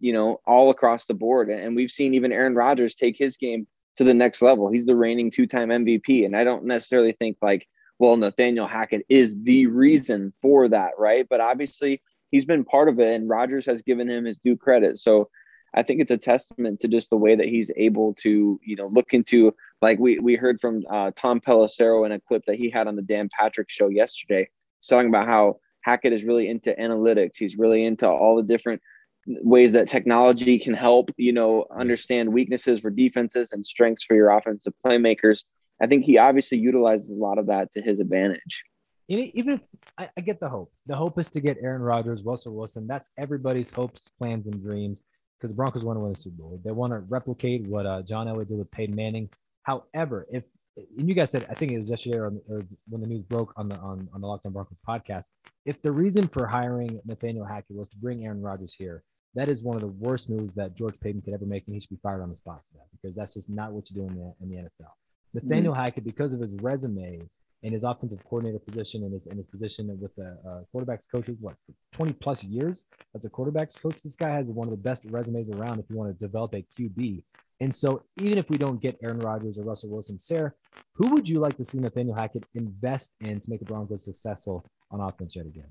you 0.00 0.12
know, 0.12 0.40
all 0.46 0.70
across 0.70 1.06
the 1.06 1.14
board. 1.14 1.48
And 1.48 1.74
we've 1.74 1.90
seen 1.90 2.14
even 2.14 2.32
Aaron 2.32 2.54
Rodgers 2.54 2.94
take 2.94 3.16
his 3.16 3.36
game 3.36 3.66
to 3.96 4.04
the 4.04 4.14
next 4.14 4.42
level. 4.42 4.70
He's 4.70 4.86
the 4.86 4.96
reigning 4.96 5.30
two-time 5.30 5.68
MVP. 5.68 6.24
And 6.26 6.36
I 6.36 6.44
don't 6.44 6.64
necessarily 6.64 7.12
think 7.12 7.38
like 7.40 7.66
well, 8.02 8.16
Nathaniel 8.16 8.66
Hackett 8.66 9.06
is 9.08 9.36
the 9.44 9.68
reason 9.68 10.32
for 10.42 10.66
that, 10.66 10.90
right? 10.98 11.24
But 11.30 11.40
obviously, 11.40 12.02
he's 12.32 12.44
been 12.44 12.64
part 12.64 12.88
of 12.88 12.98
it, 12.98 13.14
and 13.14 13.28
Rodgers 13.28 13.64
has 13.66 13.80
given 13.80 14.10
him 14.10 14.24
his 14.24 14.38
due 14.38 14.56
credit. 14.56 14.98
So 14.98 15.28
I 15.72 15.84
think 15.84 16.00
it's 16.00 16.10
a 16.10 16.18
testament 16.18 16.80
to 16.80 16.88
just 16.88 17.10
the 17.10 17.16
way 17.16 17.36
that 17.36 17.46
he's 17.46 17.70
able 17.76 18.14
to, 18.14 18.58
you 18.60 18.74
know, 18.74 18.88
look 18.88 19.14
into 19.14 19.54
like 19.80 20.00
we 20.00 20.18
we 20.18 20.34
heard 20.34 20.60
from 20.60 20.82
uh, 20.90 21.12
Tom 21.14 21.40
Pelissero 21.40 22.04
in 22.04 22.10
a 22.10 22.18
clip 22.18 22.42
that 22.48 22.56
he 22.56 22.68
had 22.68 22.88
on 22.88 22.96
the 22.96 23.02
Dan 23.02 23.28
Patrick 23.38 23.70
show 23.70 23.88
yesterday, 23.88 24.48
talking 24.84 25.08
about 25.08 25.28
how 25.28 25.60
Hackett 25.82 26.12
is 26.12 26.24
really 26.24 26.48
into 26.48 26.74
analytics. 26.74 27.36
He's 27.36 27.56
really 27.56 27.84
into 27.84 28.08
all 28.08 28.34
the 28.34 28.42
different 28.42 28.82
ways 29.28 29.70
that 29.70 29.88
technology 29.88 30.58
can 30.58 30.74
help, 30.74 31.12
you 31.16 31.32
know, 31.32 31.66
understand 31.70 32.32
weaknesses 32.32 32.80
for 32.80 32.90
defenses 32.90 33.52
and 33.52 33.64
strengths 33.64 34.02
for 34.02 34.16
your 34.16 34.30
offensive 34.30 34.74
playmakers. 34.84 35.44
I 35.82 35.86
think 35.88 36.04
he 36.04 36.16
obviously 36.16 36.58
utilizes 36.58 37.10
a 37.10 37.20
lot 37.20 37.38
of 37.38 37.46
that 37.46 37.72
to 37.72 37.82
his 37.82 37.98
advantage. 37.98 38.62
Even 39.08 39.54
if 39.54 39.60
I, 39.98 40.08
I 40.16 40.20
get 40.20 40.38
the 40.38 40.48
hope, 40.48 40.72
the 40.86 40.94
hope 40.96 41.18
is 41.18 41.28
to 41.30 41.40
get 41.40 41.58
Aaron 41.60 41.82
Rodgers, 41.82 42.22
Russell 42.22 42.54
Wilson. 42.54 42.86
That's 42.86 43.10
everybody's 43.18 43.70
hopes, 43.70 44.08
plans, 44.16 44.46
and 44.46 44.62
dreams 44.62 45.04
because 45.38 45.50
the 45.50 45.56
Broncos 45.56 45.82
want 45.82 45.96
to 45.96 46.00
win 46.00 46.12
a 46.12 46.16
Super 46.16 46.36
Bowl. 46.36 46.60
They 46.64 46.70
want 46.70 46.92
to 46.92 47.00
replicate 47.00 47.66
what 47.66 47.84
uh, 47.84 48.02
John 48.02 48.28
Elway 48.28 48.48
did 48.48 48.58
with 48.58 48.70
Peyton 48.70 48.94
Manning. 48.94 49.28
However, 49.64 50.26
if 50.30 50.44
and 50.76 51.08
you 51.08 51.14
guys 51.14 51.30
said, 51.30 51.46
I 51.50 51.54
think 51.54 51.72
it 51.72 51.78
was 51.78 51.90
yesterday 51.90 52.16
or, 52.16 52.32
or 52.48 52.62
when 52.88 53.00
the 53.00 53.06
news 53.06 53.22
broke 53.22 53.52
on 53.56 53.68
the 53.68 53.76
on, 53.76 54.08
on 54.14 54.20
the 54.20 54.26
Locked 54.26 54.46
On 54.46 54.52
Broncos 54.52 54.78
podcast. 54.88 55.26
If 55.66 55.82
the 55.82 55.92
reason 55.92 56.28
for 56.28 56.46
hiring 56.46 57.00
Nathaniel 57.04 57.44
Hackett 57.44 57.76
was 57.76 57.88
to 57.90 57.96
bring 57.96 58.24
Aaron 58.24 58.40
Rodgers 58.40 58.74
here, 58.78 59.02
that 59.34 59.48
is 59.48 59.62
one 59.62 59.76
of 59.76 59.82
the 59.82 59.88
worst 59.88 60.30
moves 60.30 60.54
that 60.54 60.76
George 60.76 60.98
Paton 61.00 61.22
could 61.22 61.34
ever 61.34 61.44
make, 61.44 61.66
and 61.66 61.74
he 61.74 61.80
should 61.80 61.90
be 61.90 62.00
fired 62.02 62.22
on 62.22 62.30
the 62.30 62.36
spot 62.36 62.62
for 62.70 62.78
that 62.78 62.86
because 62.92 63.14
that's 63.14 63.34
just 63.34 63.50
not 63.50 63.72
what 63.72 63.90
you 63.90 63.96
do 63.96 64.06
in 64.06 64.14
the 64.14 64.34
in 64.40 64.48
the 64.48 64.56
NFL. 64.56 64.92
Nathaniel 65.34 65.72
mm-hmm. 65.72 65.82
Hackett, 65.82 66.04
because 66.04 66.32
of 66.32 66.40
his 66.40 66.52
resume 66.60 67.28
and 67.62 67.72
his 67.72 67.84
offensive 67.84 68.22
coordinator 68.24 68.58
position 68.58 69.04
and 69.04 69.12
his 69.12 69.26
and 69.26 69.36
his 69.36 69.46
position 69.46 69.98
with 70.00 70.14
the 70.16 70.36
uh, 70.46 70.60
quarterbacks 70.74 71.10
coaches, 71.10 71.36
what 71.40 71.54
20 71.92 72.12
plus 72.14 72.44
years 72.44 72.86
as 73.14 73.24
a 73.24 73.30
quarterbacks 73.30 73.80
coach, 73.80 74.02
this 74.02 74.16
guy 74.16 74.30
has 74.30 74.48
one 74.48 74.66
of 74.66 74.72
the 74.72 74.76
best 74.76 75.04
resumes 75.10 75.50
around 75.50 75.78
if 75.78 75.86
you 75.88 75.96
want 75.96 76.10
to 76.12 76.18
develop 76.24 76.54
a 76.54 76.64
QB. 76.78 77.22
And 77.60 77.74
so, 77.74 78.02
even 78.20 78.38
if 78.38 78.50
we 78.50 78.58
don't 78.58 78.80
get 78.80 78.98
Aaron 79.04 79.20
Rodgers 79.20 79.56
or 79.56 79.62
Russell 79.62 79.90
Wilson, 79.90 80.18
Sarah, 80.18 80.52
who 80.94 81.10
would 81.10 81.28
you 81.28 81.38
like 81.38 81.56
to 81.58 81.64
see 81.64 81.78
Nathaniel 81.78 82.16
Hackett 82.16 82.44
invest 82.54 83.14
in 83.20 83.40
to 83.40 83.50
make 83.50 83.60
the 83.60 83.66
Broncos 83.66 84.04
successful 84.04 84.66
on 84.90 85.00
offense 85.00 85.36
yet 85.36 85.46
again? 85.46 85.68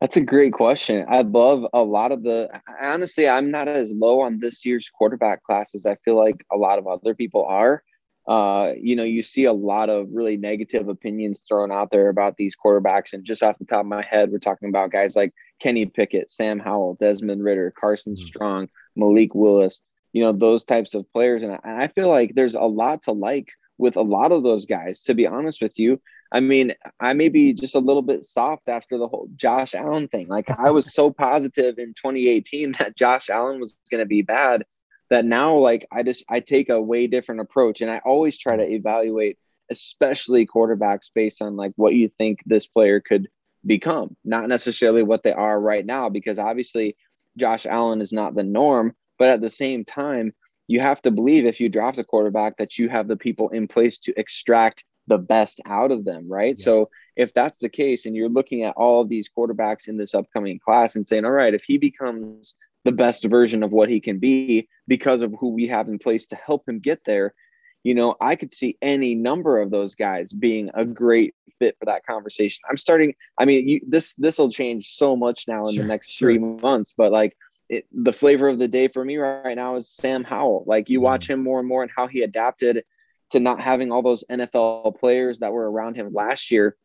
That's 0.00 0.16
a 0.16 0.22
great 0.22 0.52
question. 0.52 1.06
I 1.08 1.22
love 1.22 1.66
a 1.72 1.82
lot 1.82 2.12
of 2.12 2.22
the. 2.22 2.48
Honestly, 2.80 3.28
I'm 3.28 3.50
not 3.50 3.68
as 3.68 3.92
low 3.92 4.20
on 4.20 4.38
this 4.38 4.64
year's 4.64 4.88
quarterback 4.88 5.42
class 5.42 5.74
as 5.74 5.84
I 5.84 5.96
feel 6.04 6.16
like 6.16 6.44
a 6.52 6.56
lot 6.56 6.78
of 6.78 6.86
other 6.86 7.14
people 7.14 7.44
are 7.44 7.82
uh, 8.26 8.72
you 8.80 8.96
know, 8.96 9.04
you 9.04 9.22
see 9.22 9.44
a 9.44 9.52
lot 9.52 9.88
of 9.88 10.08
really 10.10 10.36
negative 10.36 10.88
opinions 10.88 11.42
thrown 11.46 11.70
out 11.70 11.90
there 11.90 12.08
about 12.08 12.36
these 12.36 12.56
quarterbacks. 12.56 13.12
And 13.12 13.24
just 13.24 13.42
off 13.42 13.58
the 13.58 13.64
top 13.64 13.80
of 13.80 13.86
my 13.86 14.02
head, 14.02 14.30
we're 14.30 14.38
talking 14.38 14.68
about 14.68 14.90
guys 14.90 15.14
like 15.14 15.32
Kenny 15.60 15.86
Pickett, 15.86 16.30
Sam 16.30 16.58
Howell, 16.58 16.96
Desmond 16.98 17.44
Ridder, 17.44 17.72
Carson 17.78 18.14
mm-hmm. 18.14 18.26
Strong, 18.26 18.68
Malik 18.96 19.34
Willis, 19.34 19.80
you 20.12 20.24
know, 20.24 20.32
those 20.32 20.64
types 20.64 20.94
of 20.94 21.10
players. 21.12 21.42
And 21.42 21.58
I 21.64 21.86
feel 21.86 22.08
like 22.08 22.34
there's 22.34 22.54
a 22.54 22.62
lot 22.62 23.02
to 23.04 23.12
like 23.12 23.48
with 23.78 23.96
a 23.96 24.02
lot 24.02 24.32
of 24.32 24.42
those 24.42 24.66
guys, 24.66 25.02
to 25.04 25.14
be 25.14 25.26
honest 25.26 25.62
with 25.62 25.78
you. 25.78 26.00
I 26.32 26.40
mean, 26.40 26.74
I 26.98 27.12
may 27.12 27.28
be 27.28 27.52
just 27.52 27.76
a 27.76 27.80
little 27.80 28.02
bit 28.02 28.24
soft 28.24 28.68
after 28.68 28.98
the 28.98 29.06
whole 29.06 29.28
Josh 29.36 29.74
Allen 29.74 30.08
thing. 30.08 30.26
Like 30.26 30.50
I 30.50 30.70
was 30.70 30.92
so 30.92 31.12
positive 31.12 31.78
in 31.78 31.94
2018 31.94 32.72
that 32.78 32.96
Josh 32.96 33.30
Allen 33.30 33.60
was 33.60 33.78
going 33.88 34.00
to 34.00 34.06
be 34.06 34.22
bad 34.22 34.64
that 35.10 35.24
now 35.24 35.56
like 35.56 35.86
I 35.92 36.02
just 36.02 36.24
I 36.28 36.40
take 36.40 36.68
a 36.68 36.80
way 36.80 37.06
different 37.06 37.40
approach 37.40 37.80
and 37.80 37.90
I 37.90 38.00
always 38.04 38.36
try 38.36 38.56
to 38.56 38.68
evaluate 38.68 39.38
especially 39.70 40.46
quarterbacks 40.46 41.10
based 41.14 41.42
on 41.42 41.56
like 41.56 41.72
what 41.76 41.94
you 41.94 42.10
think 42.18 42.40
this 42.46 42.66
player 42.66 43.00
could 43.00 43.28
become, 43.64 44.16
not 44.24 44.48
necessarily 44.48 45.02
what 45.02 45.22
they 45.22 45.32
are 45.32 45.58
right 45.60 45.84
now 45.84 46.08
because 46.08 46.38
obviously 46.38 46.96
Josh 47.36 47.66
Allen 47.66 48.00
is 48.00 48.12
not 48.12 48.34
the 48.34 48.44
norm, 48.44 48.94
but 49.18 49.28
at 49.28 49.40
the 49.40 49.50
same 49.50 49.84
time 49.84 50.32
you 50.68 50.80
have 50.80 51.02
to 51.02 51.10
believe 51.10 51.46
if 51.46 51.60
you 51.60 51.68
draft 51.68 51.98
a 51.98 52.04
quarterback 52.04 52.56
that 52.56 52.78
you 52.78 52.88
have 52.88 53.08
the 53.08 53.16
people 53.16 53.48
in 53.50 53.68
place 53.68 53.98
to 54.00 54.18
extract 54.18 54.84
the 55.06 55.18
best 55.18 55.60
out 55.66 55.92
of 55.92 56.04
them, 56.04 56.28
right? 56.28 56.56
Yeah. 56.58 56.64
So 56.64 56.90
if 57.16 57.32
that's 57.32 57.60
the 57.60 57.68
case 57.68 58.06
and 58.06 58.16
you're 58.16 58.28
looking 58.28 58.64
at 58.64 58.74
all 58.76 59.00
of 59.00 59.08
these 59.08 59.28
quarterbacks 59.28 59.88
in 59.88 59.96
this 59.96 60.14
upcoming 60.14 60.58
class 60.58 60.96
and 60.96 61.06
saying, 61.06 61.24
all 61.24 61.30
right, 61.30 61.54
if 61.54 61.62
he 61.64 61.78
becomes 61.78 62.56
the 62.86 62.92
best 62.92 63.24
version 63.24 63.62
of 63.62 63.72
what 63.72 63.90
he 63.90 64.00
can 64.00 64.18
be 64.18 64.68
because 64.88 65.20
of 65.20 65.34
who 65.38 65.50
we 65.50 65.66
have 65.66 65.88
in 65.88 65.98
place 65.98 66.26
to 66.26 66.36
help 66.36 66.66
him 66.68 66.78
get 66.78 67.00
there, 67.04 67.34
you 67.82 67.94
know, 67.94 68.16
I 68.20 68.36
could 68.36 68.54
see 68.54 68.78
any 68.80 69.14
number 69.14 69.60
of 69.60 69.70
those 69.70 69.94
guys 69.94 70.32
being 70.32 70.70
a 70.74 70.84
great 70.84 71.34
fit 71.58 71.76
for 71.78 71.86
that 71.86 72.06
conversation. 72.06 72.62
I'm 72.68 72.76
starting. 72.76 73.14
I 73.38 73.44
mean, 73.44 73.68
you, 73.68 73.80
this 73.86 74.14
this 74.14 74.38
will 74.38 74.50
change 74.50 74.94
so 74.94 75.16
much 75.16 75.44
now 75.46 75.66
in 75.66 75.74
sure, 75.74 75.84
the 75.84 75.88
next 75.88 76.10
sure. 76.10 76.26
three 76.26 76.38
months, 76.38 76.94
but 76.96 77.12
like 77.12 77.36
it, 77.68 77.86
the 77.92 78.12
flavor 78.12 78.48
of 78.48 78.58
the 78.58 78.68
day 78.68 78.88
for 78.88 79.04
me 79.04 79.16
right 79.16 79.54
now 79.54 79.76
is 79.76 79.88
Sam 79.88 80.24
Howell. 80.24 80.64
Like 80.66 80.88
you 80.88 81.00
watch 81.00 81.26
mm. 81.26 81.34
him 81.34 81.42
more 81.42 81.58
and 81.58 81.68
more 81.68 81.82
and 81.82 81.92
how 81.94 82.06
he 82.06 82.22
adapted 82.22 82.84
to 83.30 83.40
not 83.40 83.60
having 83.60 83.90
all 83.90 84.02
those 84.02 84.24
NFL 84.30 84.98
players 84.98 85.40
that 85.40 85.52
were 85.52 85.70
around 85.70 85.96
him 85.96 86.12
last 86.12 86.50
year. 86.50 86.76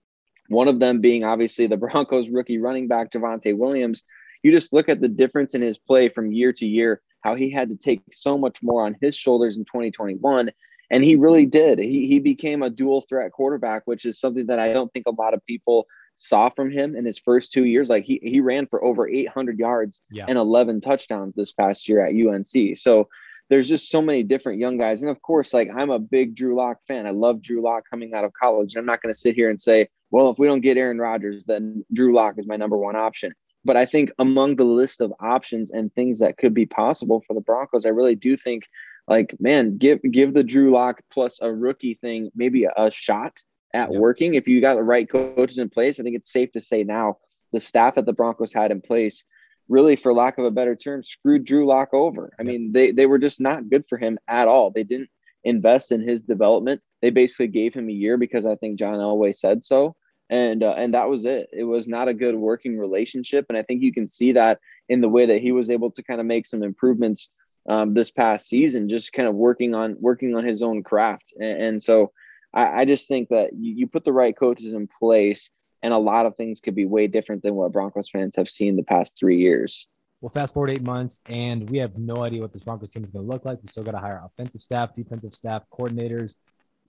One 0.50 0.68
of 0.68 0.80
them 0.80 1.02
being 1.02 1.24
obviously 1.24 1.68
the 1.68 1.78
Broncos 1.78 2.30
rookie 2.30 2.60
running 2.60 2.88
back 2.88 3.12
Javonte 3.12 3.58
Williams. 3.58 4.04
You 4.44 4.52
just 4.52 4.74
look 4.74 4.90
at 4.90 5.02
the 5.02 5.08
difference 5.08 5.54
in 5.54 5.62
his 5.62 5.78
play 5.78 6.10
from 6.10 6.32
year 6.32 6.54
to 6.54 6.66
year, 6.66 7.02
how 7.22 7.36
he 7.36 7.52
had 7.52 7.70
to 7.70 7.76
take 7.76 8.02
so 8.12 8.38
much 8.38 8.62
more 8.62 8.86
on 8.86 8.96
his 9.02 9.16
shoulders 9.16 9.58
in 9.58 9.66
2021. 9.66 10.52
And 10.90 11.04
he 11.04 11.16
really 11.16 11.46
did. 11.46 11.80
He, 11.80 12.08
he 12.08 12.20
became 12.20 12.64
a 12.64 12.70
dual 12.70 13.02
threat 13.02 13.32
quarterback, 13.32 13.84
which 13.86 14.06
is 14.06 14.20
something 14.20 14.48
that 14.48 14.60
I 14.60 14.74
don't 14.74 14.92
think 14.92 15.08
a 15.08 15.22
lot 15.22 15.34
of 15.34 15.46
people 15.46 15.88
saw 16.16 16.50
from 16.50 16.70
him 16.70 16.96
in 16.96 17.06
his 17.06 17.18
first 17.18 17.54
two 17.54 17.66
years. 17.66 17.90
Like 17.90 18.04
he, 18.04 18.20
he 18.22 18.42
ran 18.42 18.68
for 18.68 18.84
over 18.84 19.08
800 19.08 19.58
yards 19.58 20.02
yeah. 20.12 20.26
and 20.28 20.38
11 20.38 20.82
touchdowns 20.82 21.36
this 21.36 21.54
past 21.54 21.88
year 21.88 22.06
at 22.06 22.14
UNC. 22.14 22.78
So 22.78 23.08
there's 23.50 23.70
just 23.70 23.90
so 23.90 24.02
many 24.02 24.24
different 24.24 24.60
young 24.60 24.78
guys. 24.78 25.02
And 25.02 25.12
of 25.12 25.22
course, 25.22 25.54
like 25.54 25.70
I'm 25.76 25.90
a 25.90 26.00
big 26.00 26.36
Drew 26.36 26.56
Lock 26.56 26.78
fan. 26.88 27.06
I 27.06 27.12
love 27.12 27.42
Drew 27.42 27.62
Lock 27.62 27.84
coming 27.90 28.14
out 28.14 28.24
of 28.24 28.34
college. 28.34 28.76
And 28.76 28.80
I'm 28.80 28.86
not 28.86 29.02
going 29.02 29.14
to 29.14 29.20
sit 29.20 29.36
here 29.36 29.50
and 29.50 29.62
say, 29.62 29.88
well, 30.10 30.30
if 30.30 30.40
we 30.40 30.48
don't 30.48 30.62
get 30.62 30.78
Aaron 30.78 31.00
Rodgers, 31.00 31.46
then 31.46 31.86
Drew 31.94 32.14
Lock 32.14 32.36
is 32.38 32.48
my 32.48 32.56
number 32.56 32.78
one 32.78 32.96
option. 32.96 33.34
But 33.64 33.78
I 33.78 33.86
think 33.86 34.12
among 34.18 34.56
the 34.56 34.66
list 34.66 35.02
of 35.02 35.14
options 35.20 35.72
and 35.72 35.94
things 35.94 36.20
that 36.20 36.38
could 36.38 36.54
be 36.54 36.66
possible 36.66 37.24
for 37.28 37.34
the 37.34 37.42
Broncos, 37.42 37.86
I 37.86 37.90
really 37.90 38.16
do 38.16 38.36
think 38.36 38.64
like, 39.08 39.36
man, 39.40 39.78
give 39.78 40.00
give 40.12 40.34
the 40.34 40.44
Drew 40.44 40.72
Lock 40.72 41.02
plus 41.12 41.40
a 41.42 41.52
rookie 41.52 41.96
thing 41.96 42.32
maybe 42.36 42.66
a, 42.66 42.72
a 42.78 42.92
shot 42.92 43.40
at 43.74 43.90
working. 43.90 44.36
If 44.36 44.48
you 44.48 44.62
got 44.62 44.76
the 44.76 44.84
right 44.84 45.10
coaches 45.10 45.58
in 45.58 45.70
place, 45.70 46.00
I 46.00 46.04
think 46.04 46.16
it's 46.16 46.32
safe 46.32 46.52
to 46.54 46.62
say 46.62 46.84
now 46.84 47.18
the 47.52 47.60
staff 47.60 47.96
that 47.96 48.06
the 48.06 48.14
Broncos 48.14 48.54
had 48.54 48.72
in 48.72 48.82
place 48.82 49.26
really, 49.72 49.96
for 49.96 50.14
lack 50.14 50.38
of 50.38 50.46
a 50.46 50.52
better 50.52 50.76
term, 50.76 51.02
screwed 51.02 51.46
Drew 51.46 51.66
Lock 51.66 51.94
over. 51.94 52.34
I 52.40 52.44
mean, 52.44 52.72
they 52.72 52.92
they 52.92 53.06
were 53.06 53.18
just 53.18 53.40
not 53.40 53.70
good 53.70 53.86
for 53.88 53.98
him 53.98 54.20
at 54.28 54.48
all. 54.48 54.70
They 54.70 54.84
didn't 54.84 55.10
invest 55.44 55.92
in 55.92 56.08
his 56.08 56.22
development. 56.22 56.82
They 57.02 57.10
basically 57.10 57.48
gave 57.48 57.74
him 57.74 57.90
a 57.90 57.94
year 57.94 58.18
because 58.18 58.46
I 58.46 58.56
think 58.56 58.78
John 58.78 58.96
Elway 58.96 59.36
said 59.36 59.64
so, 59.64 59.96
and 60.32 60.64
uh, 60.64 60.74
and 60.78 60.94
that 60.96 61.10
was 61.10 61.26
it. 61.26 61.50
It 61.54 61.66
was 61.66 61.88
not 61.88 62.08
a 62.08 62.14
good 62.14 62.36
working 62.36 62.80
relationship, 62.80 63.46
and 63.50 63.58
I 63.58 63.62
think 63.62 63.84
you 63.84 63.94
can 63.94 64.08
see 64.08 64.32
that 64.32 64.60
in 64.90 65.02
the 65.02 65.10
way 65.10 65.28
that 65.28 65.42
he 65.42 65.52
was 65.52 65.70
able 65.70 65.92
to 65.92 66.02
kind 66.02 66.20
of 66.20 66.26
make 66.26 66.48
some 66.48 66.64
improvements 66.64 67.30
um, 67.70 67.94
this 67.94 68.10
past 68.10 68.48
season, 68.48 68.90
just 68.90 69.14
kind 69.14 69.28
of 69.28 69.36
working 69.36 69.76
on 69.76 69.98
working 70.00 70.36
on 70.36 70.46
his 70.46 70.62
own 70.62 70.82
craft. 70.82 71.34
And, 71.40 71.62
and 71.62 71.84
so 71.84 72.12
I, 72.54 72.82
I, 72.82 72.86
just 72.86 73.08
think 73.08 73.30
that 73.30 73.52
you, 73.54 73.74
you 73.74 73.88
put 73.88 74.04
the 74.04 74.14
right 74.14 74.36
coaches 74.36 74.74
in 74.74 74.88
place 74.88 75.52
and 75.84 75.94
a 75.94 76.00
lot 76.00 76.26
of 76.26 76.36
things 76.36 76.60
could 76.60 76.76
be 76.76 76.86
way 76.86 77.08
different 77.08 77.44
than 77.44 77.56
what 77.56 77.72
Broncos 77.72 78.10
fans 78.10 78.36
have 78.36 78.50
seen 78.50 78.76
the 78.76 78.84
past 78.84 79.18
three 79.18 79.38
years. 79.38 79.88
Well, 80.22 80.30
fast 80.30 80.54
forward 80.54 80.70
eight 80.70 80.84
months, 80.84 81.22
and 81.26 81.68
we 81.68 81.80
have 81.80 81.98
no 81.98 82.24
idea 82.24 82.42
what 82.42 82.54
this 82.54 82.64
Broncos 82.64 82.92
team 82.92 83.04
is 83.04 83.12
going 83.12 83.26
to 83.26 83.32
look 83.32 83.44
like. 83.44 83.60
We 83.64 83.70
still 83.70 83.84
got 83.84 83.92
to 83.92 83.98
hire 83.98 84.22
offensive 84.24 84.62
staff, 84.62 84.94
defensive 84.94 85.34
staff, 85.34 85.64
coordinators. 85.74 86.38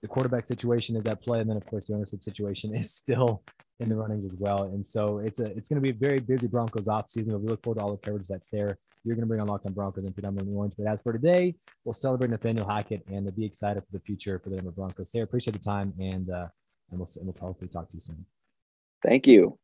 The 0.03 0.07
quarterback 0.07 0.45
situation 0.45 0.95
is 0.95 1.07
at 1.07 1.23
play, 1.23 1.39
and 1.39 1.49
then 1.49 1.57
of 1.57 1.65
course 1.65 1.87
the 1.87 1.95
ownership 1.95 2.23
situation 2.23 2.75
is 2.81 2.93
still 2.93 3.41
in 3.79 3.89
the 3.89 3.95
runnings 3.95 4.25
as 4.25 4.35
well. 4.37 4.63
And 4.63 4.85
so 4.85 5.17
it's 5.17 5.39
a 5.39 5.45
it's 5.45 5.67
going 5.67 5.77
to 5.77 5.81
be 5.81 5.89
a 5.89 5.93
very 5.93 6.19
busy 6.19 6.47
Broncos 6.47 6.87
off 6.87 7.09
season. 7.09 7.33
But 7.33 7.41
we 7.41 7.47
look 7.47 7.63
forward 7.63 7.79
to 7.79 7.85
all 7.85 7.91
the 7.91 7.97
coverage 7.97 8.27
that's 8.27 8.49
there. 8.49 8.77
You're 9.03 9.15
going 9.15 9.23
to 9.23 9.27
bring 9.27 9.41
on 9.41 9.47
Locked 9.47 9.65
On 9.65 9.73
Broncos 9.73 10.05
and 10.05 10.13
predominantly 10.13 10.53
orange. 10.55 10.75
But 10.77 10.87
as 10.87 11.01
for 11.01 11.11
today, 11.11 11.55
we'll 11.83 11.93
celebrate 11.93 12.29
Nathaniel 12.29 12.67
Hackett 12.67 13.03
and 13.07 13.33
be 13.35 13.45
excited 13.45 13.81
for 13.81 13.91
the 13.91 13.99
future 13.99 14.39
for 14.39 14.49
the 14.49 14.57
Denver 14.57 14.71
Broncos. 14.71 15.11
Sarah, 15.11 15.25
appreciate 15.25 15.53
the 15.53 15.59
time, 15.59 15.93
and 15.99 16.29
uh, 16.29 16.47
and 16.91 16.99
we'll 16.99 17.09
and 17.15 17.25
we'll 17.25 17.35
hopefully 17.39 17.69
talk 17.69 17.89
to 17.89 17.95
you 17.95 18.01
soon. 18.01 18.25
Thank 19.01 19.25
you. 19.27 19.57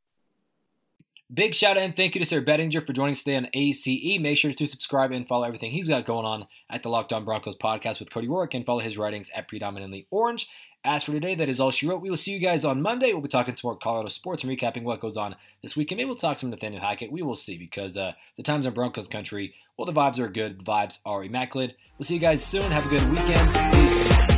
Big 1.31 1.53
shout 1.53 1.77
out 1.77 1.83
and 1.83 1.95
thank 1.95 2.15
you 2.15 2.19
to 2.19 2.25
Sarah 2.25 2.41
Bettinger 2.41 2.81
for 2.81 2.91
joining 2.91 3.12
us 3.12 3.21
today 3.21 3.36
on 3.36 3.48
ACE. 3.53 4.19
Make 4.19 4.36
sure 4.36 4.51
to 4.51 4.65
subscribe 4.65 5.12
and 5.12 5.27
follow 5.27 5.45
everything 5.45 5.69
he's 5.69 5.88
got 5.88 6.03
going 6.03 6.25
on 6.25 6.48
at 6.71 6.81
the 6.81 6.89
Locked 6.89 7.13
On 7.13 7.24
Broncos 7.24 7.55
podcast 7.55 8.00
with 8.00 8.12
Cody 8.12 8.27
Roark 8.27 8.55
and 8.55 8.65
follow 8.65 8.79
his 8.79 8.98
writings 8.98 9.29
at 9.36 9.48
Predominantly 9.48 10.07
Orange. 10.09 10.50
As 10.83 11.03
for 11.03 11.12
today, 11.12 11.36
that 11.36 11.48
is 11.48 11.59
all 11.59 11.69
she 11.69 11.86
wrote. 11.86 12.01
We 12.01 12.09
will 12.09 12.17
see 12.17 12.31
you 12.31 12.39
guys 12.39 12.65
on 12.65 12.81
Monday. 12.81 13.13
We'll 13.13 13.21
be 13.21 13.27
talking 13.27 13.55
some 13.55 13.69
more 13.69 13.77
Colorado 13.77 14.07
sports 14.07 14.43
and 14.43 14.51
recapping 14.51 14.81
what 14.81 15.01
goes 15.01 15.17
on 15.17 15.36
this 15.62 15.75
week. 15.75 15.91
And 15.91 15.98
maybe 15.98 16.07
we'll 16.07 16.15
talk 16.15 16.39
some 16.39 16.50
Nathaniel 16.50 16.81
Hackett. 16.81 17.12
We 17.12 17.21
will 17.21 17.36
see 17.36 17.59
because 17.59 17.95
uh, 17.95 18.13
the 18.36 18.43
times 18.43 18.65
in 18.65 18.74
Broncos 18.74 19.07
country, 19.07 19.53
well, 19.77 19.86
the 19.86 19.93
vibes 19.93 20.17
are 20.17 20.29
good. 20.29 20.62
The 20.62 20.65
vibes 20.65 20.98
are 21.05 21.24
immaculate. 21.24 21.77
We'll 22.00 22.05
see 22.05 22.15
you 22.15 22.19
guys 22.19 22.43
soon. 22.43 22.71
Have 22.71 22.88
a 22.88 22.89
good 22.89 23.07
weekend. 23.12 23.50
Peace. 23.71 24.28